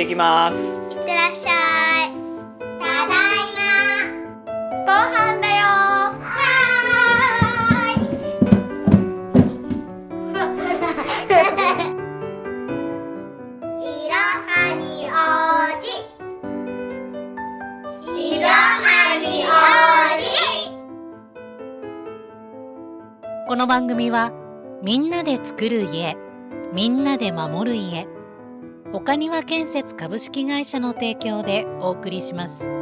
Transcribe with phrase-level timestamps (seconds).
[0.00, 0.72] ってきます。
[0.90, 1.50] いってらっしゃ
[2.06, 2.12] い。
[2.80, 3.60] ただいま。
[4.86, 5.64] ご飯だよ。
[7.90, 8.08] い。
[14.08, 14.14] ろ
[14.48, 15.20] はにお
[15.82, 15.86] じ。
[18.16, 18.54] いろは
[19.20, 19.48] にお
[20.18, 20.24] じ。
[23.46, 24.32] この番組は
[24.82, 26.16] みんなで作る家
[26.72, 28.08] みんなで守る家
[28.92, 32.72] 岡庭建設株式会社の提供でお送りします。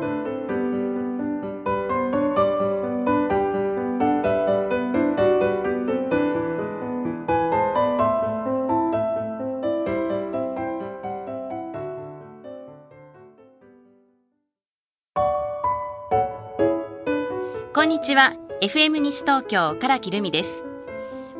[17.74, 18.34] こんにちは。
[18.62, 20.67] FM 西東京唐木留美です。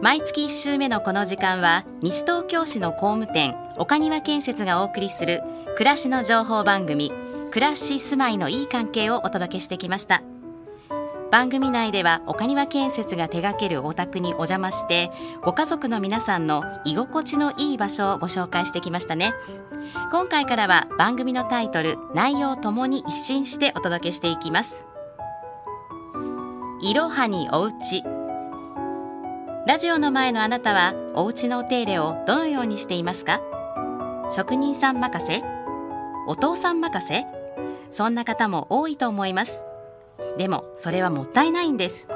[0.01, 5.43] 毎月1週目のこの時間は西東京市の工務店岡庭建設がお送りする
[5.77, 7.11] 暮らしの情報番組
[7.51, 10.23] 暮らし住まいのいい関係をお届けしてきました。
[11.33, 15.11] 番組内では岡庭建設が手掛けるお宅にお邪魔して
[15.43, 19.35] ご家族の皆さんの居心地のいい場所をご紹介してきましたね。
[20.13, 24.87] 今回からは番組のタイトル内容ともに一新してお届けしていきます。
[26.83, 28.05] いろはにおうち
[29.69, 33.43] ラジオの前のあなたはお家のお手入れをどのようにしていますか？
[34.31, 35.43] 職人さん任せ？
[36.27, 37.27] お父さん任せ？
[37.91, 39.65] そんな方も多いと思います。
[40.39, 42.09] でもそれはもったいないんです。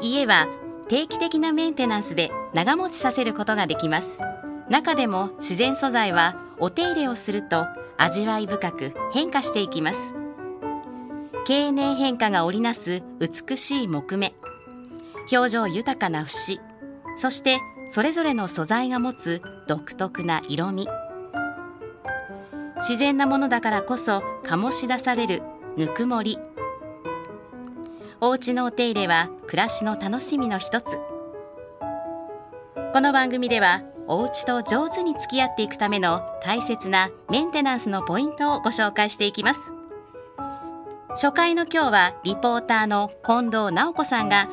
[0.00, 0.46] 家は
[0.86, 4.20] 定期的なメンテナンスで長持ちさせることができます。
[4.70, 10.14] 中でも自然素材はお手入れをすると味わい深く変化していきます。
[11.44, 14.32] 経年変化が織りなす美しい木目。
[15.32, 16.60] 表情豊かな節。
[17.18, 20.88] そしてそれぞれの素材が持つ独特な色味。
[22.76, 25.42] 自然なものだからこそ醸し出される
[25.76, 26.38] ぬくもり。
[28.20, 30.98] お家のお手入れは暮らしの楽しみの一つ。
[32.92, 39.74] この番組ではお家と上手に付き合っていくための大切なメンテナンスのポイントをご紹介していきます。
[41.10, 44.48] 初回の今日はリポーターの近藤直子さんが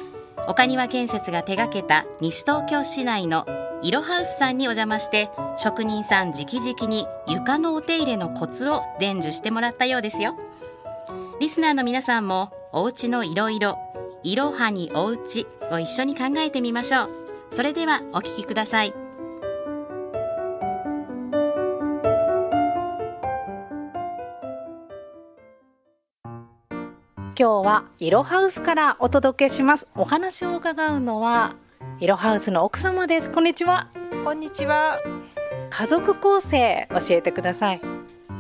[0.48, 3.46] 岡庭建設が手掛けた西東京市内の
[3.82, 10.36] いろハウスさんにお邪魔して職人さん直々に床のお手入れのコツを伝授してもらったようですよ。
[11.40, 13.78] リスナーの皆さんもお家のいろいろ
[14.24, 17.10] いろはにおうちを一緒に考えてみましょう。
[17.52, 19.05] それではお聴きください。
[27.38, 31.56] 今日はイロハウスからお届けしますお話を伺うのは
[32.00, 33.90] イロハウスの奥様ですこんにちは
[34.24, 35.00] こんにちは。
[35.70, 37.82] 家族構成教えてください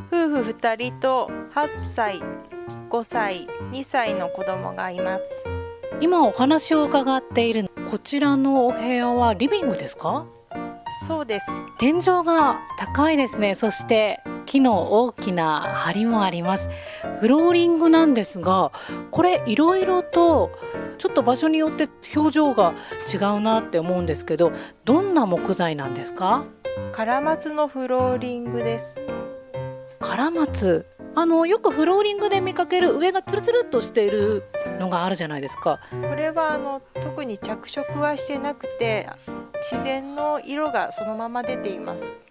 [0.07, 2.21] 夫婦二人と8歳、
[2.89, 5.23] 5歳、2歳の子供がいます。
[5.99, 10.25] 今お話を伺っているこちらのお部屋はリビングですか？
[11.05, 11.45] そうです。
[11.79, 14.21] 天井が高いですねそして
[14.55, 16.69] 木の大きな梁もあります
[17.19, 18.71] フローリングなんですが
[19.11, 20.51] これいろいろと
[20.97, 22.73] ちょっと場所によって表情が
[23.11, 24.53] 違うなって思うんですけど
[24.85, 26.45] どんな木材なんですか？
[26.93, 29.05] カラマツのフローリングです。
[29.99, 34.43] カラマツあのよくフローリングで見かける上がツルツルっとしている
[34.79, 35.79] のがあるじゃないですか
[36.09, 39.09] これはあの特に着色はしてなくて
[39.71, 42.21] 自然の色がそのまま出ています。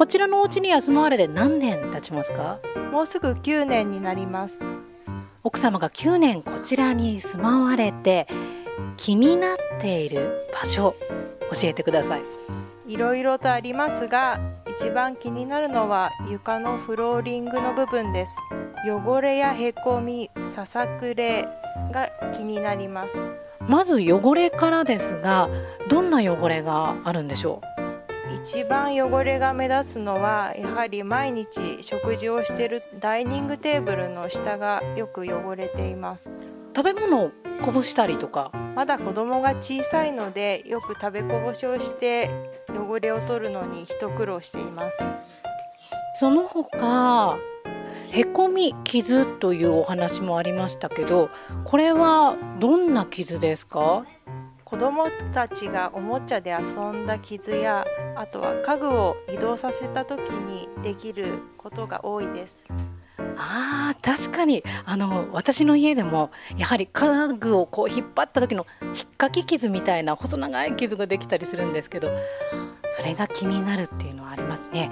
[0.00, 2.58] こちらのお家に住まわれて何年経ちますか？
[2.90, 4.64] もうすぐ9年になります。
[5.44, 8.26] 奥様が9年こちらに住まわれて
[8.96, 10.96] 気になっている場所
[11.52, 12.22] 教えてください
[12.86, 14.40] いろいろとありますが、
[14.74, 18.38] 一番気になるのは床のフローリングの部分です。
[18.88, 21.46] 汚れやへこみ、ささくれ
[21.92, 23.14] が気になります。
[23.68, 25.50] まず汚れからですが
[25.90, 27.60] どんな汚れがあるんでしょ
[28.34, 36.34] 一番汚れが目立つのはやはり毎日食事をしているダイニングテーブルの下がよく汚れています。
[36.34, 37.30] う食べ物を
[37.62, 38.52] こぼしたりとか？
[38.74, 42.30] まだ子供が小さいのでよく食べこぼしをして
[42.68, 44.98] 汚れを取るのに一苦労しています。
[46.14, 47.36] その他
[48.12, 51.30] へこみ傷というお話もありましたけど
[51.64, 54.04] これはどんな傷ですか？
[54.70, 57.84] 子供たちがおもちゃで遊んだ傷や
[58.14, 62.68] あとは家具を移動させた時にできることが多いです。
[63.36, 64.62] あー確かに。
[64.84, 72.08] あの私の家でもやはり家具をこう引っ張った時の引っかき傷みたいな細長い傷ができたりするんですけど
[72.90, 74.90] それが気になるっていうのはありますね。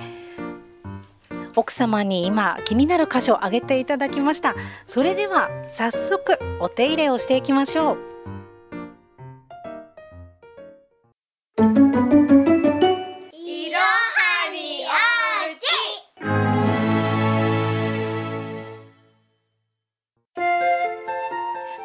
[1.55, 4.57] 奥様に今気になる箇所を挙げていただきました。
[4.87, 8.18] それでは早速お手入れをしていきましょう。
[11.59, 11.73] いろは
[14.53, 14.91] にお
[15.51, 15.67] うち。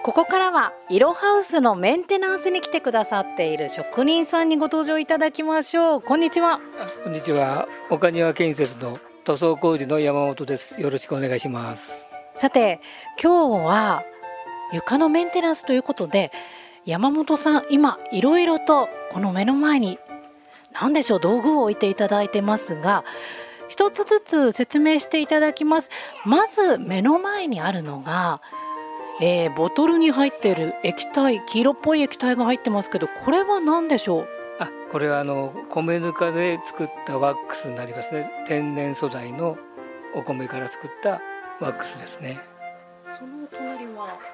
[0.03, 6.01] ここからはイロハウスのメンテナンスに来てくださっている職人さんにご登場いただきましょう。
[6.03, 6.59] こんにちは。
[6.77, 7.67] あこんにちは。
[7.89, 10.79] 岡庭建設の塗装工事の山本です。
[10.79, 12.05] よろしくお願いします。
[12.35, 12.79] さて
[13.19, 14.03] 今日は
[14.71, 16.31] 床のメンテナンスということで
[16.85, 19.99] 山本さん今いろいろとこの目の前に
[20.73, 23.05] 何でしょう道具を置いていただいてますが
[23.69, 25.89] 一つずつ説明していただきます。
[26.25, 28.41] まず目の前にあるのが、
[29.21, 34.27] えーボトルに入っている液体黄色っぽい液体が入ってますけどこれは何でしょう？
[34.59, 38.29] あこれはあの米ぬかで作ったワックスになりますね。
[38.45, 39.57] 天然素材の
[40.13, 41.21] お米から作った
[41.59, 42.41] ワックスですね。
[43.07, 43.47] その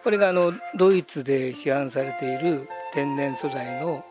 [0.04, 4.04] これがあのドイツで市販されている天然素材の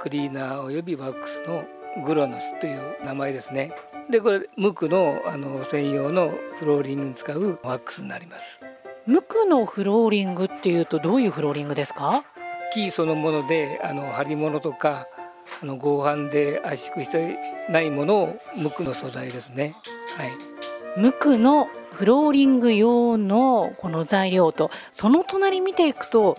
[0.00, 1.64] クリーナーおよびワックスの
[2.04, 3.72] グロノスという名前ですね。
[4.10, 8.60] でこれ無垢のあの専用のフローリングに使うワックスになります。
[9.06, 12.24] 無垢のフローリングっていうとどういうフローリングですか？
[12.72, 15.06] 木そのものであの張り物とか
[15.62, 17.38] あの合板で圧縮して
[17.70, 19.76] ないものを無垢の素材ですね。
[20.16, 20.32] はい。
[20.96, 26.36] 無垢のフローリング用のこの材料とその隣見ていくと、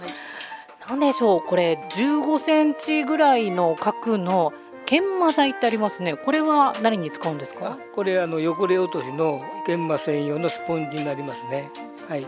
[0.87, 4.53] 何でしょうこれ15センチぐらいの角の
[4.85, 6.15] 研磨剤ってありますね。
[6.15, 11.69] これは何に使うんですあかこれあの汚れ落としの研磨専用のスポンジになりますね。
[12.07, 12.25] はい。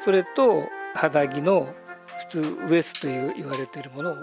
[0.00, 0.64] それと
[0.94, 1.72] 肌着の
[2.30, 4.16] 普通ウエスという言われているものを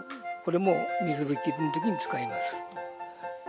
[0.44, 0.76] これも
[1.06, 2.58] 水拭きの時に使います。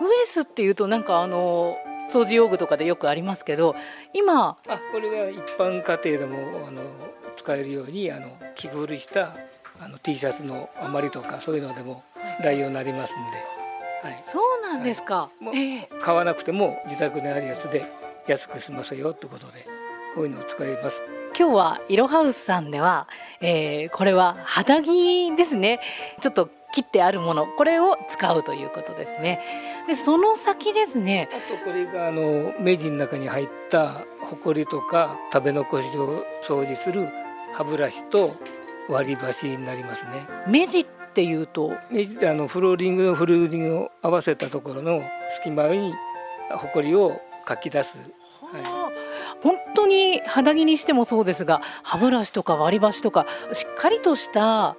[0.00, 1.76] ウエスっていうとなんかあの
[2.10, 3.74] 掃除用具とかでよくありますけど
[4.12, 6.82] 今あこれは一般家庭でもあの
[7.36, 9.34] 使えるようにあの着古した
[9.80, 12.04] あの T シャツの余りとかそういうのでも
[12.42, 13.16] 代用になりますん
[14.02, 15.88] で、はい、そうなんですか、もうええ。
[16.00, 17.90] 買わなくても自宅にあるやつで
[18.26, 19.66] 安く済ませようってことで
[20.14, 21.02] こういうのを使います。
[21.36, 23.08] 今日はイロハウスさんでは、
[23.40, 25.80] えーこれは肌着ですね。
[26.20, 29.40] ちょっと切ってあるものこれを使うということですね。
[29.86, 37.08] でその先ですねあとこれがあの目地の中に入ったホコリとか食べ残しを掃除する
[37.52, 38.34] 歯ブラシと
[38.88, 40.26] 割り箸になりますね。
[40.48, 41.72] 目地っていうと？
[41.90, 45.94] 目地ってあのフローリングのフローリングを合わせたところの隙間に
[46.50, 47.98] ホコリをかき出す、
[48.40, 48.90] は
[49.42, 54.76] 本当に肌着にしてもそうですが歯ブラシとか割り箸とかしっかりとした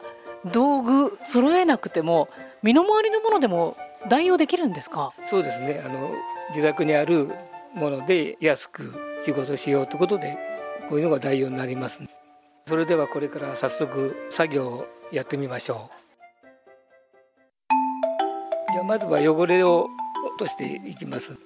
[0.51, 2.30] 道具揃えなくても
[2.62, 3.78] 身の回りのものでも
[4.10, 5.81] 代用できるんですか、そうですね。
[5.86, 6.12] あの
[6.50, 7.30] 自宅にある
[7.74, 8.94] もので安く
[9.24, 10.38] 仕事しようということで
[10.90, 12.01] こういうのが代用になります
[12.68, 16.04] それではこれから早速作業をやってみましょう。
[18.72, 19.88] じゃあまずは汚れを
[20.25, 21.38] 落としていきます。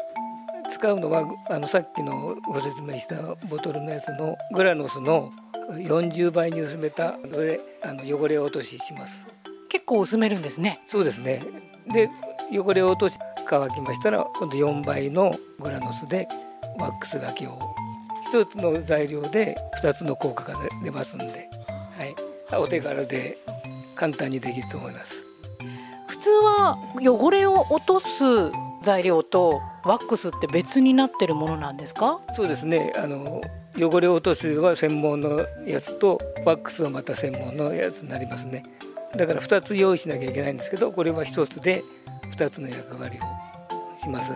[0.77, 3.15] 使うのはあのさっきのご説明した
[3.50, 5.31] ボトルのやつのグラノスの
[5.71, 9.25] 40倍に薄めたのであの汚れを落としします。
[9.69, 10.79] 結構薄めるんですね。
[10.88, 11.41] そうですね。
[11.91, 12.09] で
[12.51, 16.27] 汚れを落とし乾きましたら今度4倍のグラノスで
[16.77, 17.57] ワックスがけを。
[18.29, 21.50] 一つの材料で2つの効果が出ますんで、
[21.98, 23.38] はい、お手軽で
[23.96, 25.25] 簡単にできると思います。
[26.07, 28.51] 普通は汚れを落とす
[28.88, 32.22] 材料とワックスって別になってるものなんですか？
[32.34, 32.94] そうですね。
[32.96, 33.41] あの
[33.77, 38.63] 汚れを落とすは専門のやつとワックスはまた専門のやつになりますね。
[39.15, 41.84] だから2つ用意しなきゃいけないんですけどこれは1つで
[42.38, 43.22] 2つの役割を
[44.01, 44.32] します。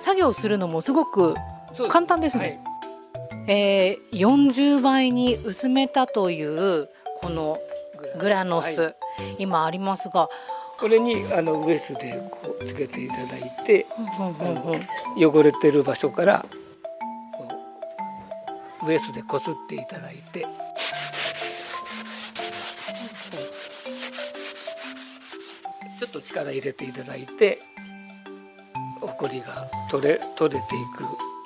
[0.00, 1.34] 作業するのもすごく
[1.88, 2.60] 簡単ですね、
[3.48, 6.88] えー40倍に薄めたという
[7.20, 7.56] この
[8.18, 8.94] グラノス、はい。
[9.40, 10.28] 今ありますが、
[10.80, 13.86] これにあのウエスでこうつけていただいて
[14.18, 16.46] うんうん汚れてる場所から
[18.86, 20.46] ウエスでこすっていただいて。
[25.98, 27.58] ちょっと力入れていただいて
[29.02, 31.04] ほこりが取れ取れていく。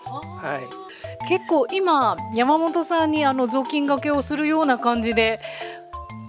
[0.08, 1.28] はい。
[1.28, 5.40] 結構今山本さんにあの雑巾がけをするような感じで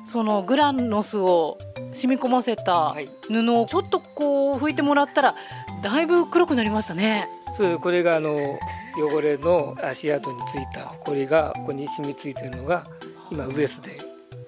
[0.06, 1.60] そのグラノスを
[1.96, 3.10] 染み込ませたはい。
[3.28, 5.36] 布をちょっとこう拭いてもらったら
[5.82, 7.28] だいぶ黒くなりましたね。
[7.58, 8.60] そうこれがあの
[8.98, 12.86] 汚れの足跡についたほこりがここに染みついてるのが
[13.32, 13.98] 今ウエスで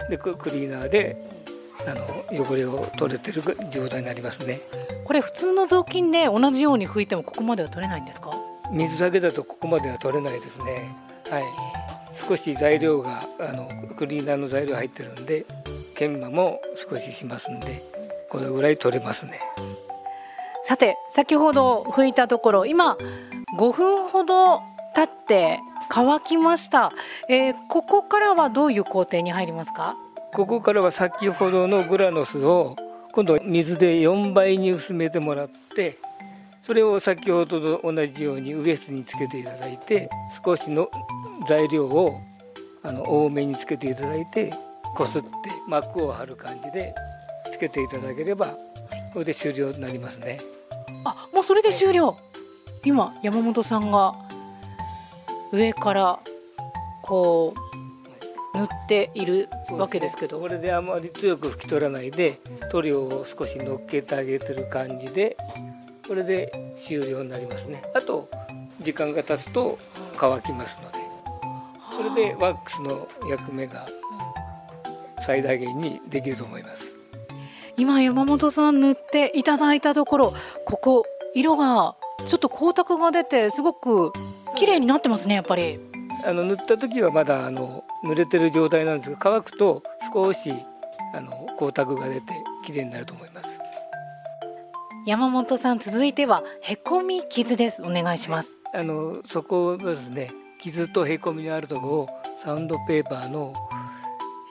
[0.10, 1.18] でククリーナーで
[1.86, 4.60] あの汚れを取れてる状態になりますね。
[5.06, 8.30] これ普通の雑巾で同じように拭いてもここまでは取れないんですか？
[8.72, 10.94] 水だけだとここまでは取れないですね。
[11.30, 11.44] はい。
[12.13, 15.46] 少し材料があのクリーナーの材料入ってるんで
[15.98, 17.68] 研磨も少ししますんで
[18.30, 19.39] これぐらい取れますね。
[20.66, 22.98] さて先ほど拭いたところ今
[23.58, 24.62] 5分ほど
[24.94, 26.92] 経って乾きました、
[27.30, 29.96] えーここからはどういう工程に入りますか？
[30.34, 32.75] ここからは先ほどのグラノスを
[33.13, 35.98] 今度水で4倍に薄めてもらって
[36.63, 40.10] それを先ほどと同じようにウエストにつけていただいて
[40.44, 40.89] 少しの
[41.48, 42.20] 材料を
[42.84, 44.51] あの多めにつけていただいて
[44.98, 45.30] こすって
[45.68, 46.96] 膜を張る感じで
[47.54, 48.48] つけていただければ
[49.13, 50.39] これで終了になりますね。
[51.06, 52.18] あもうそれで終了。
[52.84, 54.16] 今山本さんが
[55.51, 56.20] 上から
[57.04, 57.54] こ
[58.54, 60.39] う塗っているわけですけど。
[60.39, 62.39] これであまり強く拭き取らないで
[62.72, 65.38] 塗料を少し乗っけてあげてる感じで
[66.08, 67.84] これで終了になりますね。
[67.94, 68.27] あと
[68.82, 69.77] 時間が経つと
[70.18, 70.98] 乾きますので。
[71.96, 73.86] それでワックスの役目が
[75.27, 76.96] 最大限にできると思います。
[77.75, 80.34] 今山本さん塗っていただいたところ
[80.65, 81.03] ここ
[81.36, 81.96] 色が
[82.29, 84.13] ちょっと光沢が出てすごく
[84.55, 85.79] 綺麗になってますねやっぱり。
[86.25, 90.51] あの塗った時はまだあの濡れてる状態なんですが乾くと少し
[91.13, 92.34] あの光沢が出て
[92.65, 93.60] 綺麗になると思います。
[95.05, 97.81] 山本さん続いてはへこみ傷です。
[97.81, 98.57] お願いします。
[98.74, 100.31] あのそこをですね
[100.62, 102.10] 傷とへこみのあるところを
[102.41, 103.53] サウンドペーパーの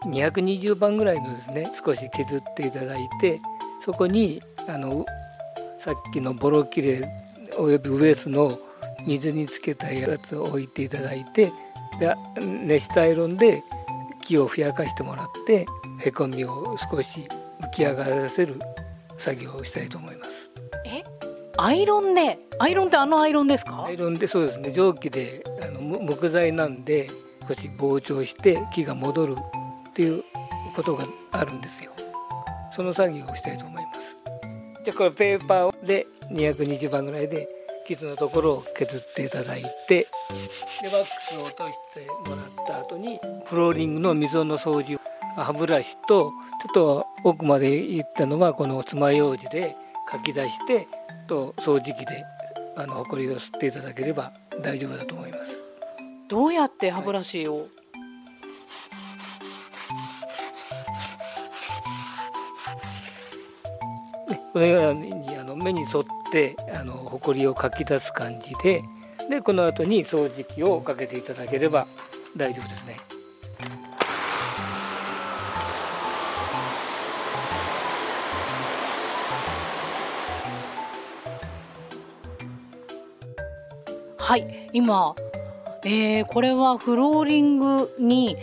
[0.07, 3.41] 220番ぐらいのですね少し削っていただいて
[3.81, 5.05] そこにあの
[5.81, 7.09] さっきのボロキレ
[7.59, 8.51] およびウエスの
[9.07, 11.53] 水につけたやつを置いていただいて
[11.99, 13.63] で熱したアイロンで
[14.23, 15.67] 木をふやかしてもらって
[16.01, 17.29] へこみを少し
[17.61, 18.61] 浮き上がらせる
[19.17, 20.51] 作業をしたいと思います。
[20.85, 21.05] え？
[21.57, 23.85] アイロンでアイロンってあのアイロンですか？
[23.85, 27.07] アイロンでそうですね蒸気であのむ木材なんで
[27.49, 29.37] 少し膨張して木が戻る
[29.97, 30.23] っていう
[30.75, 31.91] ことがあるんですよ
[32.71, 34.15] その作業をしたいと思います
[34.85, 37.49] じゃこれペーパーで220番ぐらいで
[37.87, 40.07] 傷のところを削っていただいてで
[40.93, 45.01] ワックスを落としてもらった後にフローリングの溝の掃除
[45.35, 46.31] 歯ブラシとちょ
[46.71, 49.77] っと奥まで行ったのはこの爪楊枝で
[50.11, 50.87] かき出して
[51.27, 52.23] と掃除機で
[52.77, 55.67] あのホコリを吸っていただければ大丈夫だと思います。
[56.29, 57.69] どうやって歯ブラシを、
[64.57, 68.83] このようにあの目に沿ってあのホコリをかき出す感じで
[69.29, 71.87] でこの後に掃除機をかけていただければ
[72.35, 72.97] 大丈夫ですね。
[84.17, 85.15] はい今、
[85.85, 88.39] えーこれはフローリングに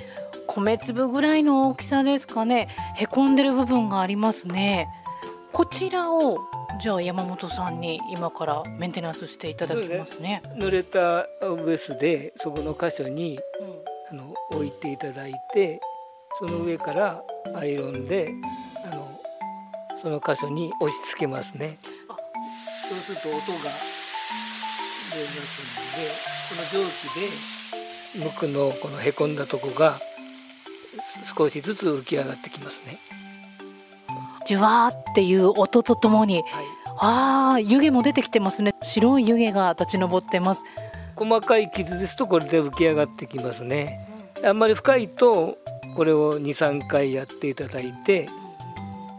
[0.45, 2.67] 米粒ぐらいの大きさですかね
[2.97, 4.87] へこんでる部分がありますね
[5.53, 6.39] こちらを
[6.81, 13.39] じゃあ山本さんに今からメンテナンスしていただきますね濡れたウエスでそこの箇所に
[14.11, 15.79] あの置いていただいて
[16.39, 17.23] その上から
[17.55, 18.33] アイロンで
[18.91, 19.07] あの
[20.01, 21.77] その箇所に押し付けますね。
[22.89, 23.71] そうすると音が出ま
[25.29, 26.09] すので
[26.49, 27.13] この蒸気
[28.19, 29.99] で無垢のこのへこんだとこが
[31.01, 32.97] す少しずつ浮き上がってきますね。
[34.45, 36.45] じゅわーっていう音とともにはい、
[36.97, 40.63] あー湯気も出てきてますね白い湯気が立ち上ってます
[41.15, 44.07] 細かい傷ですとこれで浮き上がってきますね。
[44.43, 45.57] あんまり深いと
[45.95, 48.27] これを23回やっていただいて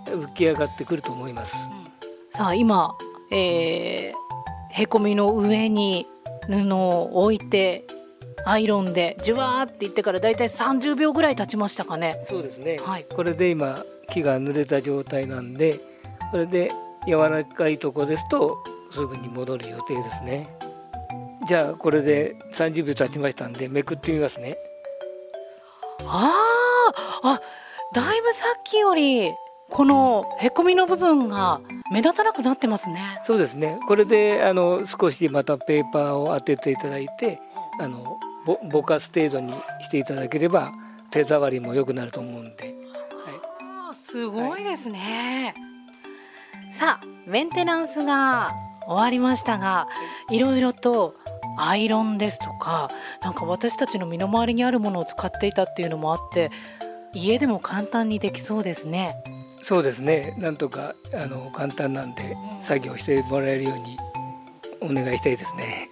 [0.07, 1.54] 浮き上がってくると思います。
[2.31, 2.97] さあ今、
[3.31, 4.25] えー
[4.71, 6.04] へこみの上に
[6.50, 7.85] 布を置いて
[8.45, 12.23] アイロンでじゅわーっていってからだいたい30秒ぐらい経ちましたかね。
[12.25, 13.05] そうですね、はい。
[13.05, 13.76] これで今
[14.11, 15.79] 木が濡れた状態なんで
[16.31, 16.71] これで
[17.07, 18.59] 柔らかいとこですと
[18.93, 20.49] すぐに戻る予定ですね。
[21.47, 24.57] じゃあこれで30秒経ちましたんでめくってみますね。
[26.07, 27.41] あーあ
[27.95, 29.31] だいぶさっきより
[29.71, 31.61] このへこみの部分が
[31.93, 33.21] 目立たなくなってますね。
[33.25, 33.79] そうですね。
[33.87, 37.41] これであの少しまたペーパーを当てていただいて
[37.81, 40.73] あのぼぼかす程度にしていただければ
[41.11, 42.75] 手触りも良くなると思うんで、
[43.61, 45.54] あーすごいですね、
[46.71, 48.52] さあメンテナンスが
[48.87, 49.88] 終わりましたが
[50.31, 50.38] い。
[50.38, 51.14] ろいろと
[51.57, 52.90] アイロンですとか
[53.23, 56.50] なんか私たちの身の回りにあるものを使っていたっていうのもあって
[57.12, 59.16] 家でも簡単にできそうですね。
[59.62, 60.35] そうですね。
[60.37, 63.97] なんとかあの簡単なんで作業してもらえるように
[64.83, 65.88] お願いしたいですね。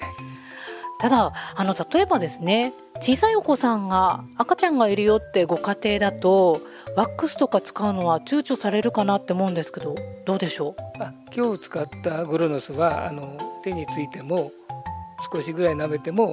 [1.02, 6.60] ただあの例えばですね小さいお子さんが赤ちゃんがいるよってご家庭だと
[6.96, 11.02] ワックスとか使うのは躊躇されるかなって思うんですけどどうでしょう？
[11.02, 14.52] あ今日使ったグロノスはあの手についても
[15.34, 16.32] 少しぐらい舐めても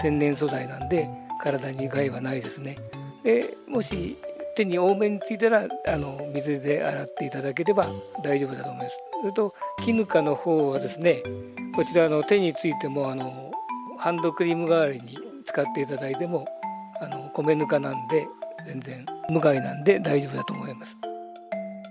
[0.00, 1.08] 天然素材なんで
[1.42, 2.76] 体に害はないですね。
[3.24, 4.16] でもし
[4.54, 7.86] 手に多めについたらあの水で洗っていただければ
[8.22, 8.96] 大丈夫だと思います。
[9.22, 11.22] それと絹香の方はですね
[11.74, 13.49] こちらの手についてもあの
[14.00, 16.46] ハンドクリーム代わりに使っていただいても
[17.02, 18.26] あの米ぬかなんで
[18.66, 20.96] 全然無害なんで大丈夫だと思います。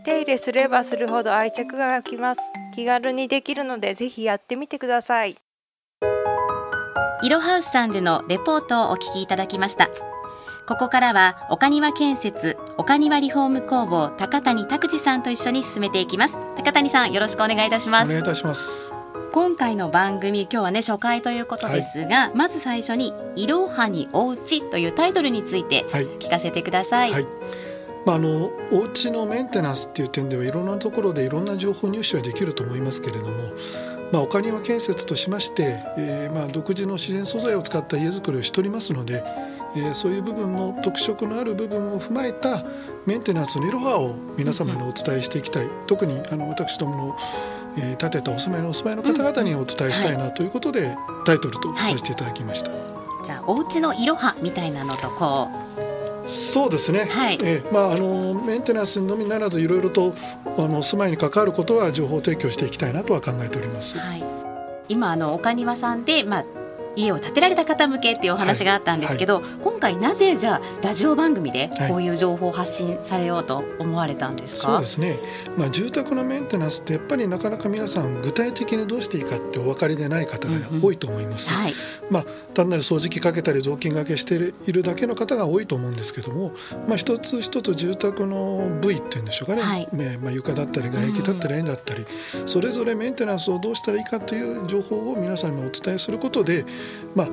[0.03, 2.41] 手入れすればするほど愛着が湧きます
[2.73, 5.37] 気軽にできるのでぜひやってみてください。
[7.21, 9.89] いろハウスさんでのレポートをお聞きいただきました。
[10.67, 16.37] ここからは岡庭建設岡庭リフォーム工房高谷拓司さんと一緒に進めていきます。
[16.55, 18.05] 高谷さんよろしくお願いいたします。
[18.05, 18.98] お願いいたします
[19.31, 26.05] 今回の番組今日はね初回ということですが、まず最初にいろはにおうちというタイトルについてはい。
[26.05, 27.25] 聞かせてください、はい。
[28.05, 33.31] まあ、あのお家のメンテナンスっていう点ではいろんなところでいろんな情報入手はできると思いますけれども、
[34.11, 39.23] まあ、岡庭建設としまして、えーまあ、独自の自然素材を使った家づくりをしておりますので、
[39.75, 42.63] えーそういう部分の特色のある部分を踏まえた
[43.05, 47.17] メンテナンスのいろはを皆様にお伝えしていきたい、特にあの私どもの、
[47.77, 50.95] えー建てたお住まいのお住まいの方々にお伝えしたいなということで、
[51.25, 52.71] タイトルとさせていただきました。
[53.23, 55.49] じゃあお家のいろはみたいなのとこ
[56.25, 57.39] そうですね、はい。
[57.41, 60.13] えーまあ、あのメンテナンスのみならずいろいろと
[60.57, 63.95] あの住まいに関わることは情報提供していきたいなとは考えております。
[63.97, 64.23] う、はい、
[64.89, 66.45] 今あの岡庭さんで、まあ、
[66.95, 75.19] 家を建てられた方向けっていうお話があったんですけど、今回なぜじゃあラジオ番組でこういう情報を発信されようと思われたんですか、そうですね、
[75.57, 81.51] まあ、住宅のメンテナンスってやっぱりなかなか皆さん具体的にどうしていいかってお分かりでない方が多いと思います。
[81.51, 81.73] はい、
[82.09, 84.35] まあ、単なる掃除機かけたり雑巾がけして
[84.67, 86.51] いるだけの方が多いと思うんですけども、
[86.87, 89.87] まあ、一つ一つ住宅の部位っていうんでしょうかね、はい。
[89.93, 92.05] ねまあ、床だったり外壁だったり縁だったり、
[92.45, 96.65] それぞれメンテナンスをどうしたらいいかという情報を皆さんにお伝えすることで、
[97.15, 97.27] まあ、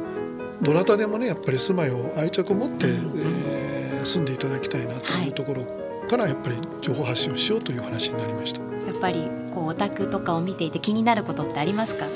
[0.63, 5.67] どなたでもねやっぱり住まいを愛着を持って、えー住んでいただきたいなというところ
[6.09, 8.61] からやっぱり情報発信をしようという話になりました。
[8.61, 12.07] やっぱりこうお宅とかを見ていて気になることってありますか？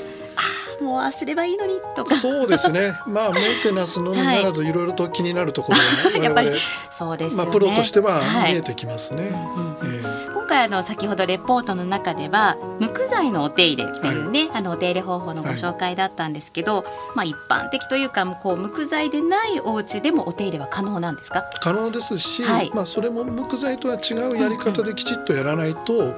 [0.81, 2.15] もうああすればいいのにとか。
[2.15, 2.93] そうですね。
[3.07, 4.71] まあメンテナンスのみならずい。
[4.73, 6.51] ろいろと気になるところが やっぱり
[6.91, 8.53] そうですよね、まあプロとしてははい。
[8.53, 9.23] 見えてきますね。
[9.55, 9.77] うんうん。
[9.83, 10.31] ええ。
[10.33, 16.83] 今回あの先ほどレポートの中では無垢材のお手入れっていうね、あのお手入れ方法のご紹介だったんですけど、
[17.15, 21.45] まあ一般的というかこう無垢材でないお家でもお手入れは可能なんですか？
[21.61, 22.71] 可能ですし、はい。
[22.73, 26.15] まあそれも木材とは違うやり方できちっとやらないと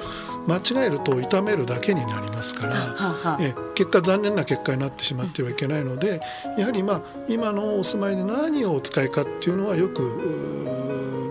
[0.47, 2.73] 間違えると傷めるだけになりますから。
[2.73, 6.19] はあはあええ結果残念な結果になってしまってはいけないので、
[6.57, 10.01] やはりまあ今のお住まいで何をお使いかっていうのはよく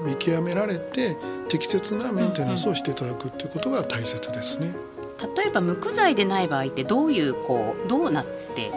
[0.04, 1.16] 見極められて
[1.48, 4.74] 適切なメンテナンスをしていただくっていうことが大切ですね。
[5.36, 8.72] 例えば無垢材でない場合ってどういうこうどうなって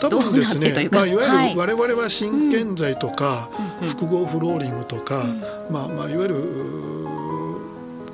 [0.00, 7.01] 多分ですねまあ、いわはいゆる我々は真剣材とか、うんうん複合フローリングとか、うんまあ、まあいわゆる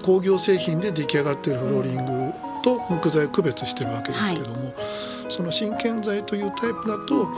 [0.09, 4.73] 工業製品で出来上がっているフローリングと木材を区別してるわけですけども、
[5.29, 7.29] その真剣材というタイプだと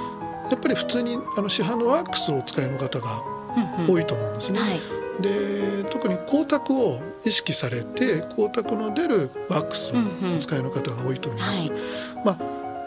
[0.49, 3.23] やっぱり普通にあの市販のワックスをお使いの方が
[3.57, 3.91] うんうん。
[3.91, 4.61] 多いと思うんですね。
[4.61, 4.81] はい。
[5.21, 9.97] で特に光沢を意識されて光沢の出るワックスを
[10.37, 11.67] お使いの方が多いと思います。
[11.67, 11.81] はい。
[12.25, 12.39] まあ、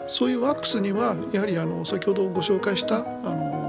[0.08, 3.63] そういうワックスにはやはりあの先ほどご紹介した、あの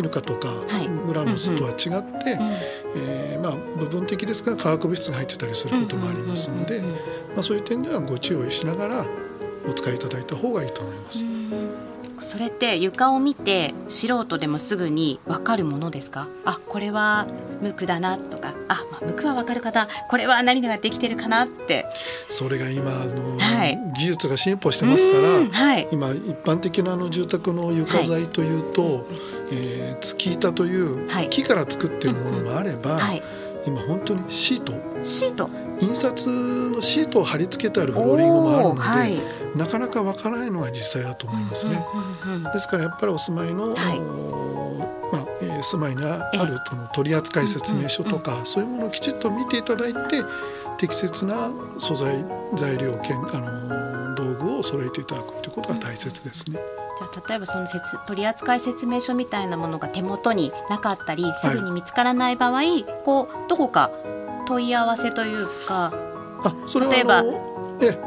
[0.00, 0.88] ー絹香とかはい。
[1.06, 2.52] グラノスとは違って、うん
[2.96, 9.06] えーまあ、部分的ですが化学物質が入ってたりすることもありますので、まあ、そういう点ではご注意しながら
[9.68, 11.24] お使いいただいた方がいいと思います。
[12.20, 16.26] それって床を見て素人でもすぐに分かるものですか？
[16.46, 17.26] あこれは
[17.60, 18.54] 無垢だなとか。
[18.68, 21.84] あ、まあ、無垢は分かる方これは何ができてるかなって。
[22.28, 23.78] それが今あの、はい。
[23.98, 25.86] 技術が進歩してますから、うんはい。
[25.92, 29.06] 今一般的なあの住宅の床材というと、
[29.52, 31.30] えー月板というはい。
[31.30, 33.22] 木から作ってるものもあれば、はい。
[33.66, 34.74] 今本当にシート。
[35.02, 35.48] シート。
[35.80, 39.18] 印刷のシートを貼り付けてあるフローリングもあるので、はい。
[39.56, 41.84] なかなかわからないのが実際だと思いますね。
[42.24, 50.22] うんうんうんですからやっぱりお住まいの、まあえー住まいにあるその取扱説明書とか、そういうものをきちっと見ていただいて
[50.76, 56.58] 適切な素材材料けんあの道具を揃えていただくということが大切ですね。
[56.98, 62.62] じゃあ例えばその説取扱説明書みたいなものが手元になかったりすぐに見つからない場合、
[63.04, 63.90] こうどこか
[64.46, 65.92] 問い合わせというか
[66.42, 67.22] あそれは例えば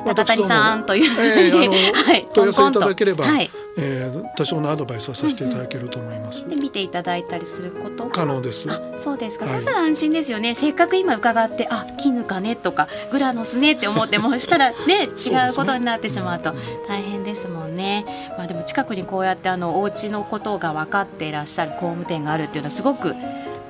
[0.06, 3.26] 高谷さんというふうええあのに、 はい、問い合わせいただければ。
[3.26, 8.06] はい、えー多少のアドバイスはさせていただけると思います、で見ていただいたりすること？
[8.06, 8.70] が可能です。
[8.72, 9.56] あそうですか、はい。
[9.56, 10.54] そしたら安心ですよね。
[10.56, 12.56] せっかく今伺ってあ絹かね？
[12.56, 13.74] とかグラノスね？
[13.74, 14.76] って思ってもしたらね
[15.18, 16.52] 違うことになってしまうと。
[16.52, 18.06] うん大変ですもんね、
[18.38, 23.14] まあ、でも近くにこうやってあのお家のことが分かっていらっしゃる工務店があるっていうのはすごく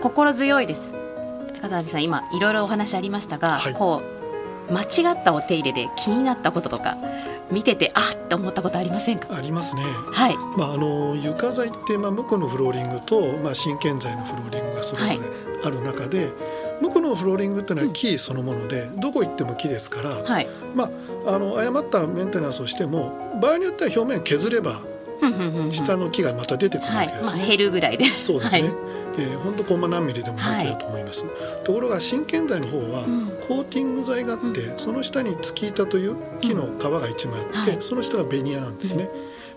[0.02, 0.92] 心強いです。
[1.62, 3.74] 高谷さん今いろいろお話ありましたが、はい。
[3.74, 4.02] こ
[4.70, 6.98] う間違ったお手入れで気になったこととか
[7.52, 9.34] 見ててあっって思ったことありませんか？
[9.34, 9.82] ありますね。
[10.12, 10.38] はい。
[10.58, 15.20] まあ、あの床材って、まあ、無垢のフローリングと、まあ、真剣材のフローリングがそれぞれ
[15.64, 16.30] ある中で、
[16.82, 20.48] 無垢のフローリングっていうのは木そのもので、どこ行っても木ですから、はい。
[20.76, 20.92] ま
[21.26, 24.82] あ、あの誤ったメンテナンスをしても場合によっては表面削れば
[25.72, 27.48] 下の木がまた出てくるはいまあ、わけですね。
[27.48, 28.06] 減るぐらいで。
[28.06, 28.72] そうですね、はい
[29.18, 31.26] えー、ほんとコンマ何ミリでも平気だと思います、
[31.64, 33.28] ところが真剣材の方は、うん。
[33.48, 37.82] コーティング剤があって、その下にツキ板という木の皮が一枚あって、はい。
[37.82, 39.10] その下がベニヤなんですね、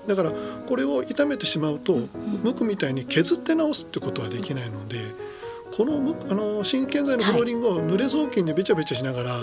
[0.07, 0.33] だから
[0.67, 1.99] これを傷めてしまうと、
[2.43, 4.99] 無垢みたいに削って直すってことはできないので
[5.77, 9.41] この無あの真剣材のフローリングを濡れ雑巾でべちゃべちゃしながら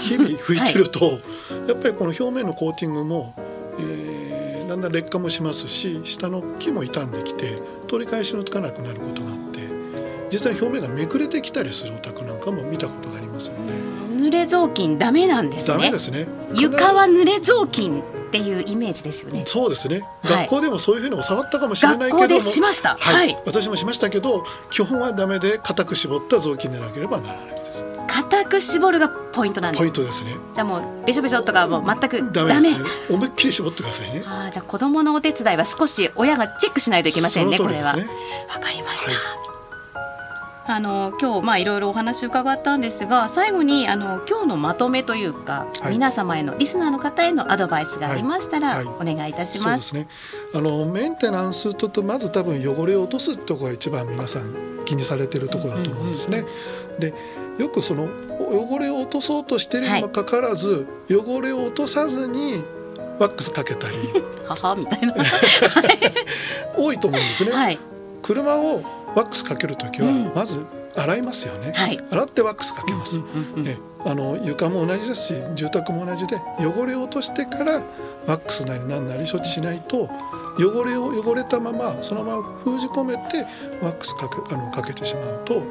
[0.00, 1.18] 日々拭いてると、
[1.68, 3.34] やっぱりこの表面のコーティングも、
[3.78, 4.27] えー
[4.68, 9.60] だんだん劣化もしますし下の木も傷んできて取り返しのつかなくなることがあって
[10.30, 13.72] 実際に表面がめくれてきたりするお宅なんかも見たことがありますので、
[14.22, 15.74] 濡れ雑巾ダメなんですね。
[15.74, 16.26] ダメですね。
[16.52, 19.44] 床は濡れ雑巾っていうイメージですよね。
[19.46, 20.46] そうですね、はい。
[20.46, 22.96] 学校でもそういうふうに教わったかもしれないけども学校でしました。
[22.98, 23.42] はい、はい。
[23.46, 27.57] 私もしましたけど基本はダメで固く絞った雑巾でなければならない
[28.18, 29.80] 固く絞るがポイントなんです。
[29.80, 30.36] ポイントですね。
[30.52, 32.88] じゃあもうべしょべしょとかもう全くダメダメですね。
[33.10, 34.24] 思いっきり絞ってくださいね。
[34.26, 37.90] あーじゃあ子供のお手伝いは少し親がチェックしないといけませんねそこれは。
[37.90, 38.00] わか
[38.72, 39.18] りました、はい。
[40.70, 45.92] あの今日まあいろいろお話伺ったんですが最後にあの今日のまとめというか、はい。
[45.92, 48.84] 皆様へのリスナーの方へのアドバイスがありましたら、はい。
[48.84, 49.64] お願いいたしま。
[49.64, 50.08] そうですすね。
[50.54, 56.44] あのメンテナンスととまず多分汚れを落とすところが一番皆さん気にされてるところだと思うんですね。
[56.98, 57.14] で
[57.58, 62.62] よくその汚れを落とそうとしているにもかかわらず、汚れを落とさずに
[63.18, 63.96] ワックスかけたり。
[64.46, 65.14] 母みたいな。
[66.76, 67.52] 多いと思うんですね。
[67.52, 67.78] はい。
[68.22, 68.82] 車を
[69.14, 70.32] ワックスかけるときはうん。
[70.34, 72.00] まず洗いますよね、はい。
[72.10, 77.82] 洗ってワックスかけます、うんうんうんえあの床も同じですし住宅も同じで汚れを落としてから
[78.26, 80.08] ワックスなり何なり処置しないと
[80.56, 83.44] 汚れを汚れたままそのまま封じ込めて
[83.82, 85.62] ワックスかけあのかけてしまうと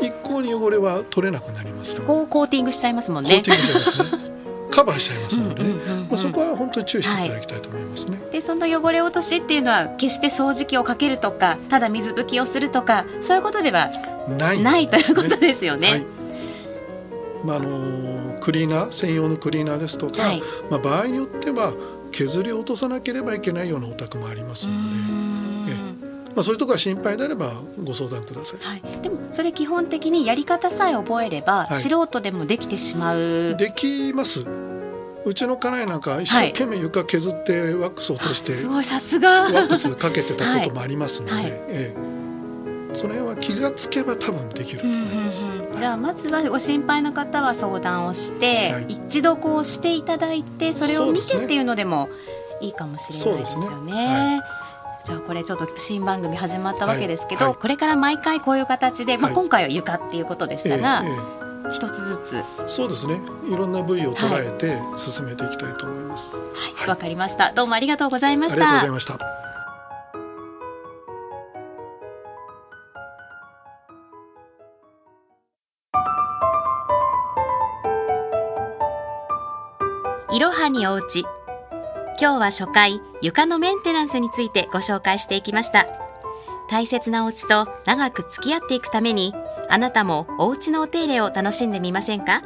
[0.00, 1.96] 一向に汚れは取れなくなります。
[1.96, 3.30] そのでこをコーティングしちゃいますもんね。
[3.30, 3.50] コーテ。
[3.50, 4.26] ィングしちゃいますね。
[4.70, 6.00] カバーしちゃいますのでね、うんうんうんうん。
[6.02, 8.18] まあ、そこは本当に注意していただきたいと思いますね。
[8.30, 13.90] でその汚れ落としっていうのは決して掃除機をかけるとかただ水拭きをするとかそういうことでは
[14.38, 15.90] ないないということですよね。
[15.90, 16.04] はい。
[17.44, 20.42] まああのクリーナー専用のクリーナーですとか、はい。
[20.70, 21.72] まあ、場合によっては
[22.12, 24.78] 削り落とさなければいけないようなお宅もありますので、
[26.36, 28.60] まあ、そういうところが心配であればご相談ください。
[28.60, 31.74] はい、でもそれ基本的にやり方さえ覚えれば、はい。
[31.76, 33.56] 素人でもできてしまう。
[33.58, 34.44] できます。
[35.24, 39.44] うちの家内なんか一生懸命床削ってワックス落として、すごいさすが。
[39.44, 41.32] ワックスかけてたこともありますので、
[41.68, 42.16] ええ。
[42.92, 45.50] その辺は気がつけば多分できるとうんうん思います。
[45.50, 48.86] うんじゃあまずはご心配の方は相談をして、はい。
[48.88, 52.10] 一度こうしていただいてそれを見てっていうのでも
[52.60, 54.42] いいかもしれないですよね。
[55.06, 57.60] じゃあこれちょっと新番組始まったわけですけど、はいはい。
[57.60, 59.34] これから毎回こういう形で、まあ、はい。
[59.36, 62.44] 今回は床っていうことでしええたが、ええ一つずつ。
[62.66, 63.20] そうですね。
[63.48, 66.36] いろんな部位を捉えて進めていきたいと思います。
[66.36, 66.42] は
[66.86, 67.52] いわ、かりました。
[67.52, 69.18] どうもありがとうございましありがとうござたいました。
[80.34, 81.24] いろはにおうち
[82.18, 85.86] 今日は初回床のメンテナンスについてご紹介していきました。
[86.70, 89.34] 大切なお家と長く付き合っていくために
[89.68, 92.42] あなたもお家のお手入れを楽しんでみませんか？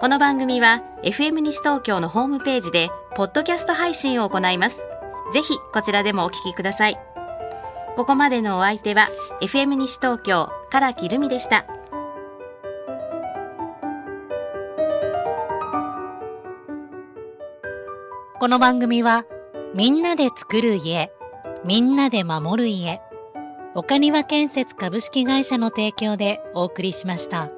[0.00, 4.78] この番組は FM 西東京のホームページでポッドキャスト配信を行います。
[5.32, 6.98] ぜひこちらでもお聞きください。
[7.96, 9.08] ここまでのお相手は
[9.42, 11.66] FM 西東京唐木留美でした。
[18.46, 19.24] この番組は
[19.74, 21.10] みんなで作る家
[21.64, 23.00] みんなで守る家
[23.74, 27.50] 岡庭建設株式会社の提供でお送りしました。